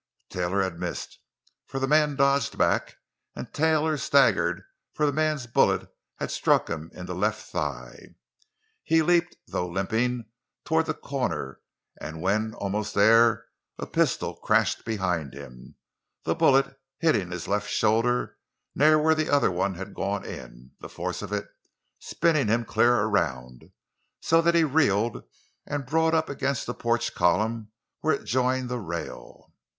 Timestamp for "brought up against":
25.85-26.67